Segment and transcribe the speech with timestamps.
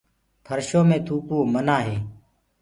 [0.45, 1.97] ڦرشو مي ٿوڪوو منآ هي۔